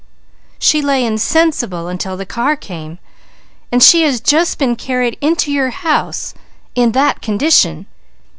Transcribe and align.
She 0.57 0.81
lay 0.81 1.05
insensible 1.05 1.87
until 1.87 2.17
the 2.17 2.25
car 2.25 2.55
came, 2.55 2.97
and 3.71 3.83
she 3.83 4.01
has 4.01 4.19
just 4.19 4.57
been 4.57 4.75
carried 4.75 5.15
into 5.21 5.51
your 5.51 5.69
house 5.69 6.33
in 6.73 6.93
that 6.93 7.21
condition.' 7.21 7.85